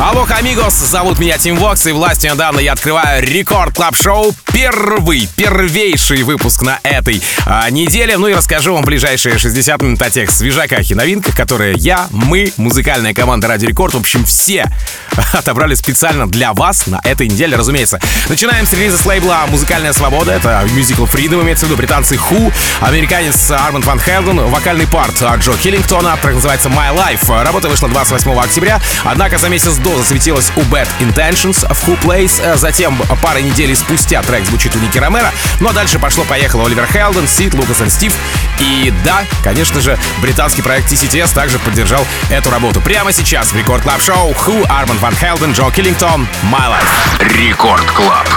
Hola, 0.00 0.24
amigos, 0.30 0.74
зовут 0.74 1.18
меня 1.18 1.38
Тим 1.38 1.56
Вокс, 1.56 1.84
и 1.86 1.90
властью, 1.90 2.30
данной 2.32 2.51
мне 2.51 2.60
я 2.60 2.74
открываю 2.74 3.20
Record 3.20 3.74
Club 3.74 3.96
Show 3.96 4.32
Первый, 4.58 5.28
первейший 5.36 6.24
выпуск 6.24 6.62
на 6.62 6.80
этой 6.82 7.22
а, 7.46 7.70
неделе. 7.70 8.16
Ну 8.16 8.26
и 8.26 8.34
расскажу 8.34 8.74
вам 8.74 8.84
ближайшие 8.84 9.38
60 9.38 9.82
минут 9.82 10.02
о 10.02 10.10
тех 10.10 10.32
свежаках 10.32 10.90
и 10.90 10.96
новинках, 10.96 11.36
которые 11.36 11.74
я, 11.76 12.08
мы, 12.10 12.52
музыкальная 12.56 13.14
команда 13.14 13.46
Радио 13.46 13.68
Рекорд, 13.68 13.94
в 13.94 13.98
общем, 13.98 14.24
все 14.24 14.66
отобрали 15.32 15.74
специально 15.74 16.28
для 16.28 16.54
вас 16.54 16.88
на 16.88 17.00
этой 17.04 17.28
неделе, 17.28 17.56
разумеется. 17.56 18.00
Начинаем 18.28 18.66
с 18.66 18.72
релиза 18.72 18.98
с 18.98 19.06
лейбла 19.06 19.44
«Музыкальная 19.48 19.92
свобода». 19.92 20.32
Это 20.32 20.64
Musical 20.74 21.08
Freedom, 21.08 21.42
имеется 21.42 21.66
в 21.66 21.68
виду 21.68 21.78
британцы 21.78 22.16
Who, 22.16 22.52
американец 22.80 23.50
Арманд 23.52 23.84
Ван 23.84 24.00
Хелден, 24.00 24.40
вокальный 24.46 24.88
парт 24.88 25.22
Джо 25.38 25.52
Киллингтона, 25.52 26.18
трек 26.20 26.34
называется 26.34 26.68
My 26.68 26.92
Life. 26.92 27.44
Работа 27.44 27.68
вышла 27.68 27.88
28 27.88 28.36
октября, 28.38 28.80
однако 29.04 29.38
за 29.38 29.48
месяц 29.48 29.76
до 29.88 29.96
засветилась 29.96 30.52
у 30.56 30.60
Bad 30.60 30.88
Intentions 31.00 31.66
в 31.72 31.88
Who 31.88 31.98
Plays. 32.02 32.42
Э, 32.42 32.56
затем 32.56 33.00
пара 33.22 33.38
недель 33.38 33.74
спустя 33.74 34.22
трек 34.22 34.44
звучит 34.44 34.74
у 34.76 34.78
Ники 34.78 34.98
Ромеро. 34.98 35.32
Ну 35.60 35.68
а 35.68 35.72
дальше 35.72 35.98
пошло-поехало 35.98 36.66
Оливер 36.66 36.86
Хелденс, 36.86 37.26
Сид, 37.26 37.54
Лукас 37.54 37.80
и 37.80 37.88
Стив. 37.88 38.12
И 38.58 38.92
да, 39.04 39.24
конечно 39.42 39.80
же, 39.80 39.98
британский 40.20 40.62
проект 40.62 40.92
TCTS 40.92 41.32
также 41.34 41.58
поддержал 41.58 42.06
эту 42.30 42.50
работу. 42.50 42.80
Прямо 42.80 43.12
сейчас 43.12 43.52
в 43.52 43.56
Record 43.56 43.82
Club 43.82 44.02
Show 44.02 44.32
Who, 44.32 44.66
Арман 44.68 44.98
Ван 44.98 45.16
Хелден, 45.16 45.52
Джо 45.52 45.70
Киллингтон, 45.70 46.28
My 46.44 46.68
Life. 46.68 47.36
Record 47.36 47.90
Club. 47.92 48.28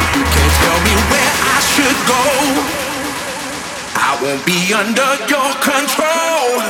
I 3.94 4.18
won't 4.22 4.46
be 4.46 4.74
under 4.74 5.18
your 5.28 5.52
control. 5.60 6.62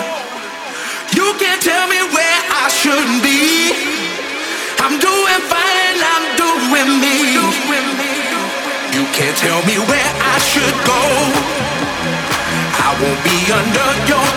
You 1.13 1.33
can't 1.37 1.61
tell 1.61 1.87
me 1.87 2.01
where 2.13 2.39
I 2.49 2.67
should 2.69 3.21
be. 3.21 3.90
I'm 4.81 4.97
doing 4.97 5.41
fine, 5.45 5.99
I'm 6.01 6.25
doing 6.41 6.89
me. 6.97 7.37
You 8.97 9.05
can't 9.13 9.37
tell 9.37 9.61
me 9.69 9.77
where 9.77 10.11
I 10.33 10.37
should 10.41 10.77
go. 10.89 11.01
I 12.81 12.89
won't 12.97 13.21
be 13.21 13.37
under 13.53 13.89
your 14.09 14.30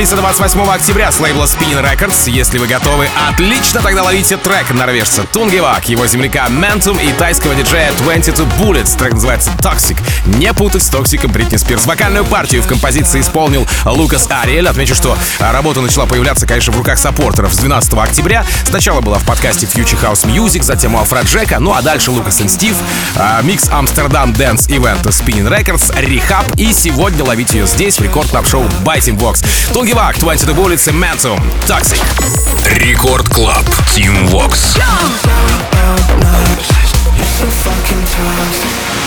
релиза 0.00 0.16
28 0.16 0.62
октября 0.62 1.12
с 1.12 1.20
лейбла 1.20 1.44
Spin 1.44 1.84
Records. 1.84 2.30
Если 2.30 2.56
вы 2.56 2.66
готовы, 2.66 3.06
отлично, 3.28 3.82
тогда 3.82 4.02
ловите 4.02 4.38
трек 4.38 4.70
норвежца 4.70 5.24
Тунгевак, 5.24 5.90
его 5.90 6.06
земляка 6.06 6.46
Mentum 6.46 6.98
и 7.04 7.12
тайского 7.12 7.54
диджея 7.54 7.92
22 7.98 8.46
Bullets. 8.58 8.96
Трек 8.96 9.12
называется 9.12 9.50
Toxic. 9.58 9.98
Не 10.24 10.54
путать 10.54 10.84
с 10.84 10.88
Токсиком 10.88 11.30
Бритни 11.30 11.58
Спирс. 11.58 11.84
Вокальную 11.84 12.24
партию 12.24 12.62
в 12.62 12.66
композиции 12.66 13.20
исполнил 13.20 13.68
Лукас 13.84 14.26
Ариэль. 14.30 14.66
Отмечу, 14.66 14.94
что 14.94 15.18
работа 15.38 15.82
начала 15.82 16.06
появляться, 16.06 16.46
конечно, 16.46 16.72
в 16.72 16.78
руках 16.78 16.98
саппортеров 16.98 17.52
с 17.52 17.58
12 17.58 17.92
октября. 17.92 18.46
Сначала 18.64 19.02
была 19.02 19.18
в 19.18 19.26
подкасте 19.26 19.66
Future 19.66 20.00
House 20.02 20.24
Music, 20.24 20.62
затем 20.62 20.94
у 20.94 20.98
Алфред 20.98 21.26
Джека, 21.26 21.58
ну 21.60 21.74
а 21.74 21.82
дальше 21.82 22.10
Лукас 22.10 22.40
и 22.40 22.48
Стив, 22.48 22.74
а, 23.16 23.42
микс 23.42 23.68
Амстердам 23.68 24.32
Dance 24.32 24.66
Event 24.68 25.02
Spinning 25.02 25.50
Records, 25.50 25.92
Рехаб 26.00 26.46
и 26.56 26.72
сегодня 26.72 27.22
ловить 27.22 27.52
ее 27.52 27.66
здесь 27.66 27.98
в 27.98 28.02
рекорд 28.02 28.30
клаб 28.30 28.48
шоу 28.48 28.64
Biting 28.82 29.18
Box. 29.18 29.44
Тунгивак, 29.90 30.18
22 30.18 30.54
Bullets 30.54 30.88
и 30.88 30.92
Mentum. 30.92 31.42
Toxic. 31.66 32.00
Рекорд 32.64 33.28
Клаб. 33.28 33.64
Team 33.92 34.28
Vox. 34.28 34.76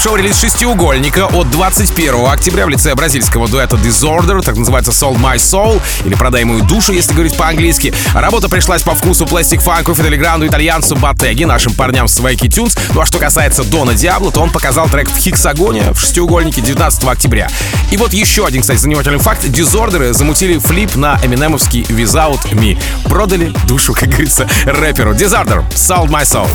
шоу 0.00 0.16
релиз 0.16 0.38
шестиугольника 0.38 1.26
от 1.26 1.50
21 1.50 2.26
октября 2.26 2.66
в 2.66 2.68
лице 2.68 2.94
бразильского 2.94 3.48
дуэта 3.48 3.76
Disorder, 3.76 4.42
так 4.42 4.56
называется 4.56 4.90
Soul 4.90 5.16
My 5.16 5.36
Soul, 5.36 5.80
или 6.04 6.14
Продай 6.14 6.44
мою 6.44 6.64
душу, 6.64 6.92
если 6.92 7.12
говорить 7.12 7.36
по-английски. 7.36 7.94
Работа 8.12 8.48
пришлась 8.48 8.82
по 8.82 8.94
вкусу 8.94 9.24
Plastic 9.24 9.64
Funk, 9.64 9.94
Фидели 9.94 10.16
Гранду, 10.16 10.46
итальянцу 10.46 10.96
Баттеги, 10.96 11.44
нашим 11.44 11.72
парням 11.72 12.08
с 12.08 12.18
Wakey 12.18 12.48
Tunes. 12.48 12.78
Ну 12.94 13.00
а 13.00 13.06
что 13.06 13.18
касается 13.18 13.64
Дона 13.64 13.94
Диабло, 13.94 14.32
то 14.32 14.40
он 14.40 14.50
показал 14.50 14.88
трек 14.88 15.08
в 15.08 15.16
Хиксагоне 15.16 15.92
в 15.92 16.00
шестиугольнике 16.00 16.60
19 16.62 17.04
октября. 17.04 17.48
И 17.90 17.96
вот 17.96 18.12
еще 18.12 18.44
один, 18.44 18.62
кстати, 18.62 18.78
занимательный 18.78 19.18
факт. 19.18 19.44
Disorder 19.44 20.12
замутили 20.12 20.58
флип 20.58 20.96
на 20.96 21.18
эминемовский 21.22 21.82
Without 21.82 22.42
Me. 22.52 22.76
Продали 23.04 23.54
душу, 23.68 23.94
как 23.94 24.08
говорится, 24.08 24.48
рэперу. 24.64 25.12
Disorder, 25.12 25.64
Soul 25.70 26.08
My 26.08 26.22
Soul. 26.22 26.48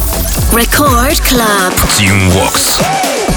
Record 0.52 1.22
Club. 1.30 1.74
Team 1.98 2.32
Vox. 2.34 3.31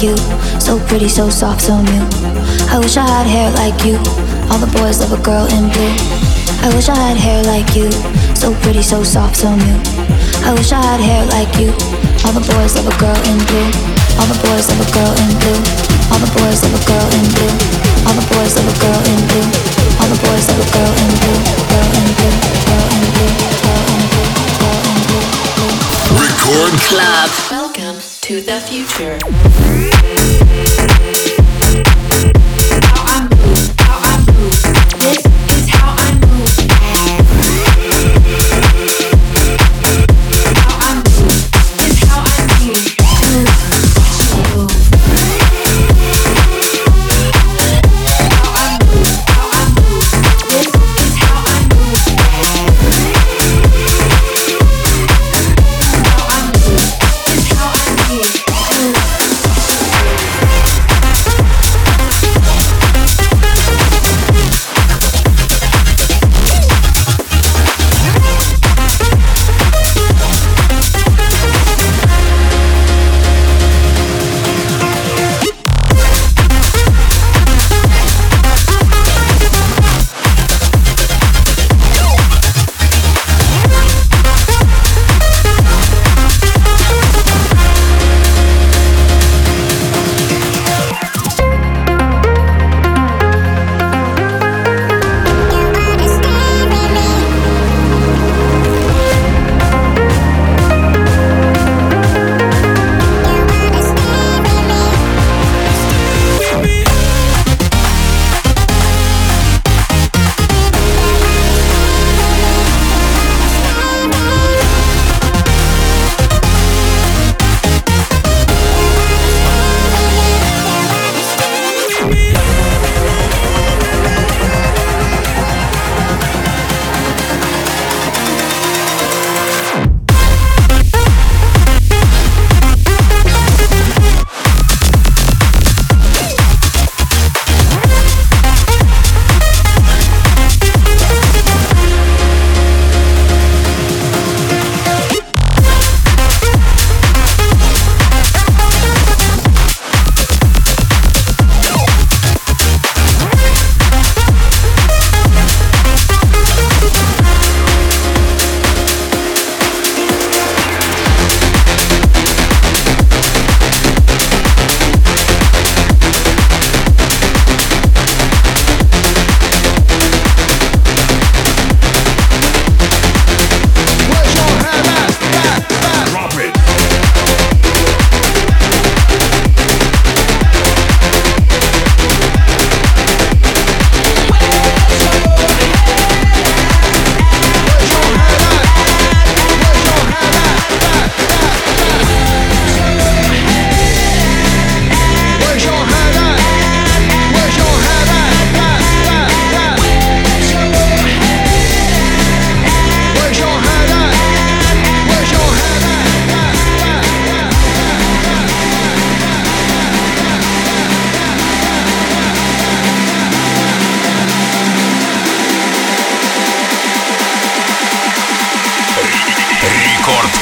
Like 0.00 0.16
you. 0.16 0.60
So 0.60 0.78
pretty, 0.86 1.08
so 1.08 1.28
soft, 1.28 1.60
so 1.60 1.76
new. 1.82 2.04
I 2.72 2.78
wish 2.80 2.96
I 2.96 3.04
had 3.04 3.26
hair 3.26 3.50
like 3.52 3.84
you. 3.84 3.96
All 4.48 4.58
the 4.58 4.70
boys 4.78 5.00
love 5.00 5.12
a 5.12 5.20
girl 5.22 5.44
in 5.52 5.68
blue. 5.68 5.94
I 6.64 6.72
wish 6.74 6.88
I 6.88 6.96
had 6.96 7.16
hair 7.16 7.42
like 7.44 7.76
you. 7.76 7.90
So 8.34 8.54
pretty, 8.62 8.82
so 8.82 9.02
soft, 9.02 9.36
so 9.36 9.52
new. 9.52 9.76
I 10.48 10.54
wish 10.56 10.72
I 10.72 10.80
had 10.80 11.00
hair 11.00 11.26
like 11.28 11.52
you. 11.60 11.72
All 12.24 12.32
the 12.32 12.40
boys 12.40 12.76
love 12.76 12.88
a 12.88 12.96
girl 12.96 13.18
in 13.28 13.38
blue. 13.44 13.68
All 14.16 14.28
the 14.28 14.40
boys 14.40 14.68
love 14.72 14.80
a 14.80 14.88
girl 14.88 15.12
in 15.20 15.30
blue. 15.36 15.60
All 16.08 16.20
the 16.20 16.30
boys 16.32 16.64
love 16.64 16.76
a 16.76 16.82
girl 16.88 17.08
in 17.20 17.26
blue. 17.36 17.52
All 18.08 18.16
the 18.16 18.24
boys 18.32 18.56
love 18.56 18.68
a 18.72 18.76
girl 18.80 19.00
in 19.04 19.20
blue. 19.28 19.48
All 20.00 20.08
the 20.08 20.18
boys 20.24 20.44
love 20.48 20.64
a 20.64 20.68
girl 20.72 20.92
in 20.96 21.12
blue. 21.20 21.40
Girl 21.68 21.90
in 22.00 22.08
blue. 22.16 22.36
Girl 22.64 22.88
in 22.88 23.04
blue. 23.12 23.32
Girl 23.60 23.84
in 23.84 24.04
blue. 24.08 24.24
Girl 24.64 24.80
in 24.80 24.98
blue. 25.12 25.28
blue. 25.60 26.24
Record 26.24 26.74
Club. 26.88 27.49
To 28.30 28.40
the 28.40 28.60
future. 28.60 30.09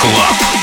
Рекорд 0.05 0.58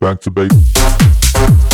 back 0.00 0.18
to 0.22 0.30
base. 0.30 1.69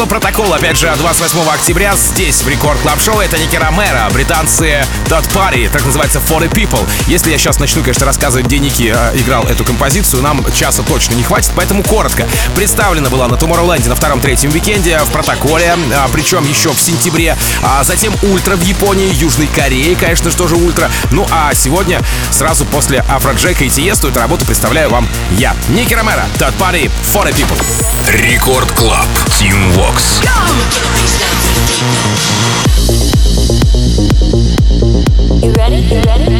с 0.00 0.03
лейбла 0.03 0.18
«Protocol», 0.18 0.54
опять 0.54 0.78
же, 0.78 0.90
28 0.96 1.38
октября 1.52 1.94
здесь, 1.94 2.42
в 2.42 2.48
Record 2.48 2.78
Club 2.80 3.00
Show. 3.00 3.20
Это 3.20 3.38
Ники 3.38 3.56
Ромеро, 3.56 4.08
британцы 4.12 4.82
Dot 5.06 5.28
Party, 5.34 5.68
так 5.70 5.84
называется 5.84 6.20
«For 6.20 6.40
the 6.40 6.50
People». 6.50 6.88
Если 7.06 7.30
я 7.30 7.36
сейчас 7.36 7.58
начну, 7.58 7.82
конечно, 7.82 8.06
рассказывать, 8.06 8.46
где 8.46 8.58
Ники 8.58 8.92
э, 8.94 9.18
играл 9.18 9.44
эту 9.44 9.62
композицию, 9.62 10.22
нам 10.22 10.42
часа 10.54 10.82
точно 10.82 11.14
не 11.14 11.22
хватит, 11.22 11.50
поэтому 11.54 11.82
коротко. 11.82 12.26
Представлена 12.54 13.10
была 13.10 13.28
на 13.28 13.34
Tomorrowland 13.34 13.86
на 13.88 13.94
втором-третьем 13.94 14.50
викенде 14.50 14.98
в 15.00 15.10
«Protocol 15.10 15.57
е», 15.57 15.76
э, 15.76 16.08
причем 16.12 16.48
еще 16.48 16.70
в 16.70 16.80
сентябре. 16.80 17.36
А 17.62 17.84
затем 17.84 18.14
«Ultra» 18.22 18.56
в 18.56 18.62
Японии, 18.62 19.12
Южной 19.12 19.48
Корее, 19.48 19.96
конечно 19.96 20.30
же, 20.30 20.36
тоже 20.36 20.54
«Ultra». 20.54 20.90
Ну 21.10 21.26
а 21.30 21.52
сегодня, 21.52 22.00
сразу 22.30 22.64
после 22.64 23.04
«Афроджека» 23.06 23.64
и 23.64 23.68
«Тиесто», 23.68 24.08
эту 24.08 24.20
работу 24.20 24.46
представляю 24.46 24.88
вам 24.88 25.06
я, 25.32 25.54
Ники 25.68 25.92
Ромеро, 25.92 26.24
Dot 26.38 26.54
Party, 26.58 26.90
«For 27.12 27.26
the 27.26 27.34
People». 27.34 27.60
Рекорд 28.10 28.72
Клаб, 28.72 29.06
Тим 29.38 29.72
War. 29.72 29.89
Box. 29.90 30.20
You 35.42 35.52
ready? 35.52 35.76
You 35.78 36.00
ready? 36.02 36.39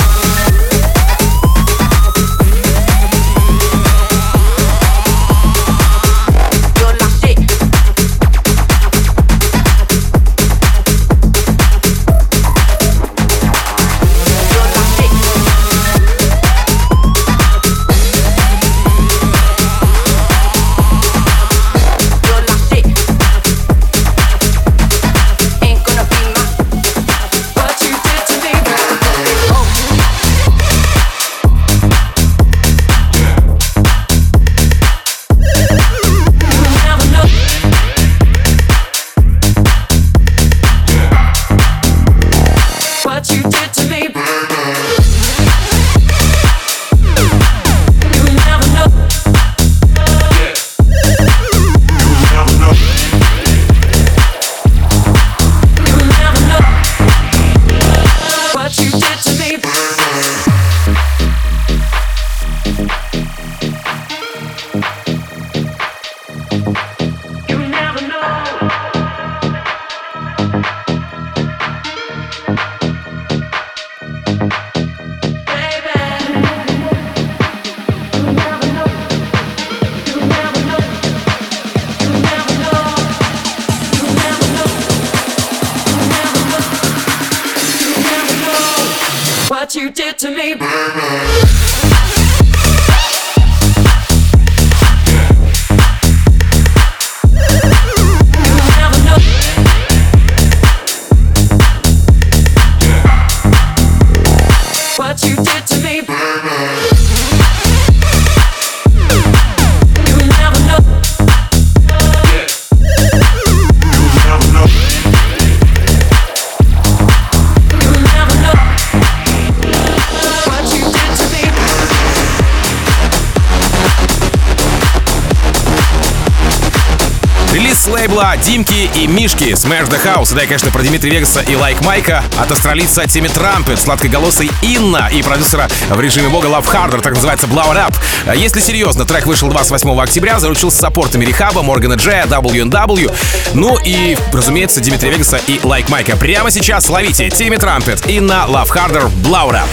лейбла 128.11 128.35
Димки 128.37 128.89
и 128.95 129.07
Мишки 129.07 129.51
Smash 129.51 129.89
the 129.89 129.99
House. 130.03 130.33
Да, 130.35 130.41
конечно, 130.41 130.69
про 130.71 130.81
Дмитрия 130.81 131.11
Вегаса 131.11 131.41
и 131.41 131.55
Лайк 131.55 131.85
Майка 131.85 132.23
от 132.39 132.51
австралийца 132.51 133.07
Тимми 133.07 133.27
Трампет, 133.27 133.79
сладкоголосой 133.79 134.51
Инна 134.61 135.09
и 135.11 135.21
продюсера 135.21 135.69
в 135.89 135.99
режиме 135.99 136.29
бога 136.29 136.47
Love 136.47 136.65
Harder, 136.65 137.01
так 137.01 137.13
называется 137.13 137.47
Blow 137.47 137.66
It 137.66 137.75
Up. 137.75 137.95
Если 138.35 138.59
серьезно, 138.59 139.05
трек 139.05 139.25
вышел 139.25 139.49
28 139.49 139.99
октября, 139.99 140.39
заручился 140.39 140.79
support 140.79 141.11
ами 141.11 141.25
Рехаба, 141.25 141.61
Моргана 141.61 141.93
Джея, 141.93 142.25
W&W, 142.25 143.11
ну 143.53 143.77
и, 143.85 144.17
разумеется, 144.33 144.81
Дмитрия 144.81 145.11
Вегаса 145.11 145.39
и 145.47 145.59
Лайк 145.63 145.91
Майка. 145.91 146.17
Прямо 146.17 146.51
сейчас 146.51 146.89
ловите 146.89 147.29
Тимми 147.29 147.57
Трампет, 147.57 148.05
Инна, 148.07 148.45
Love 148.47 148.69
Harder, 148.71 149.09
Blow 149.23 149.43
It 149.43 149.53
Up. 149.53 149.69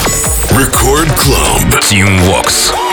Record 0.50 1.08
Club. 1.16 1.80
Tim 1.80 2.20
Vox. 2.28 2.87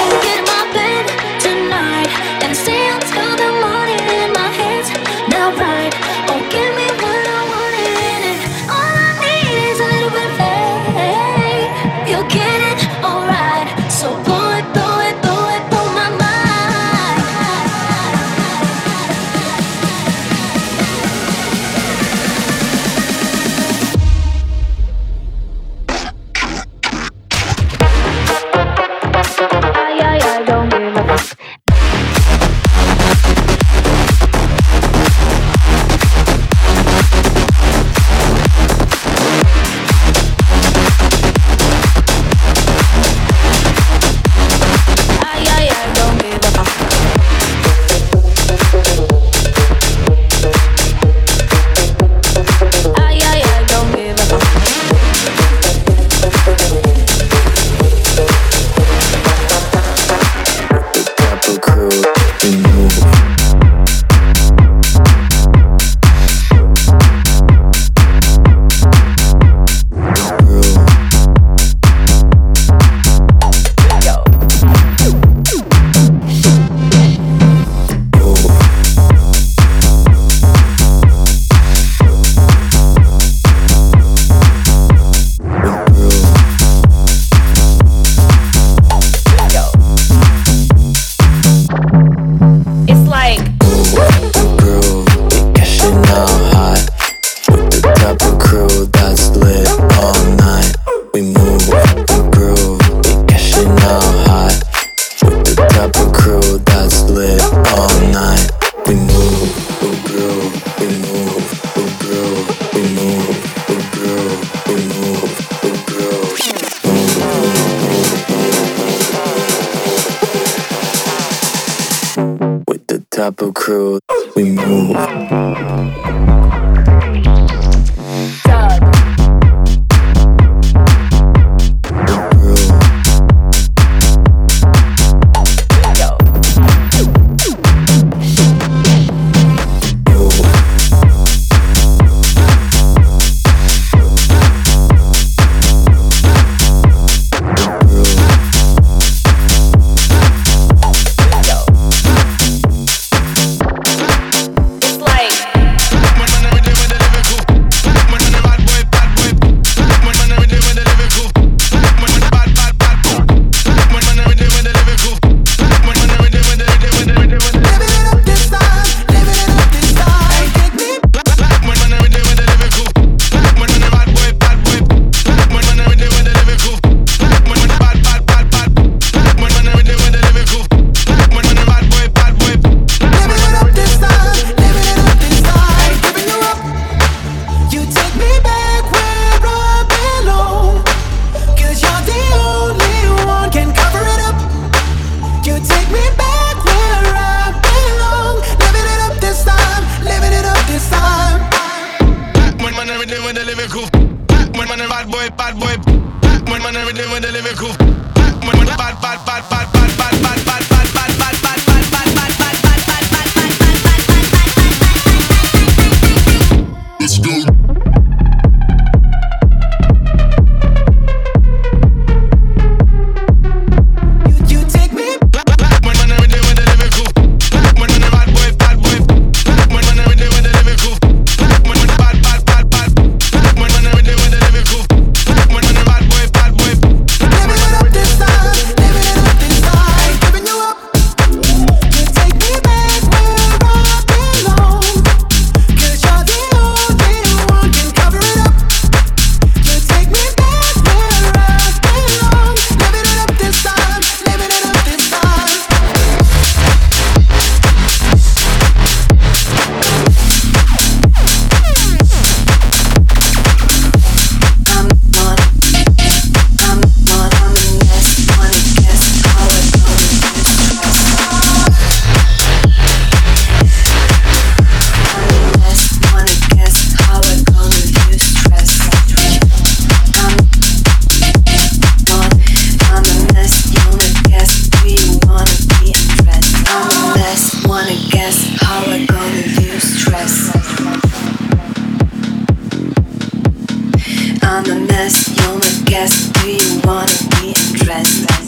A 294.68 294.74
mess, 294.74 295.28
you're 295.38 295.60
my 295.60 295.84
guest. 295.86 296.34
Do 296.34 296.50
you 296.52 296.82
wanna 296.84 297.12
be 297.40 297.54
undressed? 297.56 298.45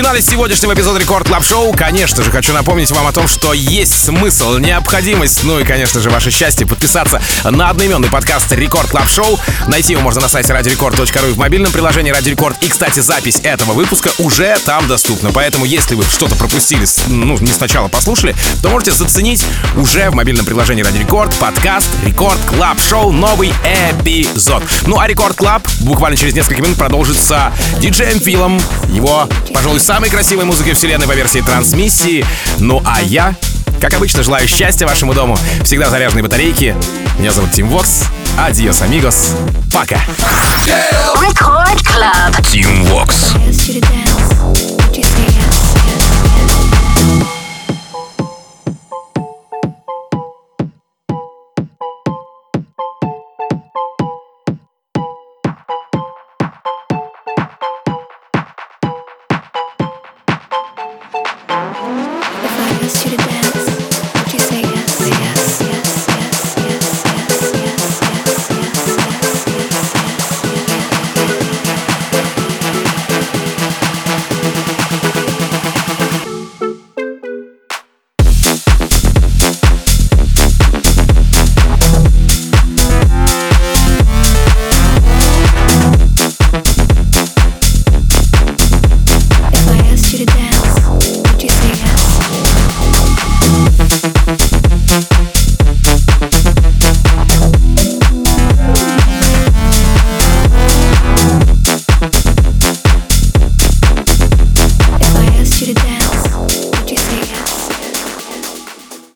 Финале 0.00 0.22
сегодняшнего 0.22 0.72
эпизода 0.72 0.98
Record 0.98 1.28
Club 1.28 1.44
Show, 1.44 1.72
конечно 1.72 2.24
же, 2.24 2.30
хочу 2.30 2.54
напомнить 2.54 2.90
вам 2.90 3.06
о 3.06 3.12
том, 3.12 3.28
что 3.28 3.52
есть 3.52 4.06
смысл, 4.06 4.56
необходимость, 4.56 5.44
ну 5.44 5.60
и, 5.60 5.64
конечно 5.64 6.00
же, 6.00 6.08
ваше 6.08 6.30
счастье 6.30 6.66
подписаться 6.66 7.20
на 7.44 7.68
одноименный 7.68 8.08
подкаст 8.08 8.50
Record 8.52 8.88
Club 8.88 9.06
Show. 9.10 9.38
Найти 9.68 9.92
его 9.92 10.00
можно 10.00 10.22
на 10.22 10.30
сайте 10.30 10.54
radiorecord.ru 10.54 11.04
и 11.04 11.32
в 11.32 11.36
мобильном 11.36 11.70
приложении 11.70 12.10
Радио 12.10 12.30
Рекорд. 12.30 12.56
И, 12.62 12.68
кстати, 12.68 13.00
запись 13.00 13.40
этого 13.42 13.74
выпуска 13.74 14.10
уже 14.16 14.56
там 14.64 14.88
доступна. 14.88 15.32
Поэтому, 15.32 15.66
если 15.66 15.94
вы 15.94 16.04
что-то 16.04 16.34
пропустили, 16.34 16.86
ну, 17.08 17.36
не 17.38 17.52
сначала 17.52 17.88
послушали, 17.88 18.34
то 18.62 18.70
можете 18.70 18.92
заценить 18.92 19.44
уже 19.76 20.08
в 20.08 20.14
мобильном 20.14 20.46
приложении 20.46 20.82
Радио 20.82 21.02
Рекорд 21.02 21.34
подкаст 21.34 21.88
Record 22.06 22.38
Club 22.48 22.80
Show 22.80 23.12
новый 23.12 23.52
эпизод. 23.64 24.62
Ну 24.86 24.98
а 24.98 25.06
Record 25.06 25.36
Club 25.36 25.68
буквально 25.80 26.16
через 26.16 26.32
несколько 26.32 26.62
минут 26.62 26.78
продолжится 26.78 27.52
диджеем 27.80 28.18
Филом, 28.18 28.58
его, 28.88 29.28
пожалуй, 29.52 29.78
самой 29.90 30.08
красивой 30.08 30.44
музыки 30.44 30.72
вселенной 30.72 31.08
по 31.08 31.14
версии 31.14 31.40
трансмиссии. 31.40 32.24
Ну 32.60 32.80
а 32.86 33.02
я, 33.02 33.34
как 33.80 33.92
обычно, 33.94 34.22
желаю 34.22 34.46
счастья 34.46 34.86
вашему 34.86 35.14
дому. 35.14 35.36
Всегда 35.64 35.90
заряженные 35.90 36.22
батарейки. 36.22 36.76
Меня 37.18 37.32
зовут 37.32 37.50
Тим 37.50 37.68
Вокс. 37.68 38.04
Адиос, 38.38 38.82
амигос. 38.82 39.32
Пока. 39.72 39.98
Тим 42.52 42.84
Вокс. 42.84 43.32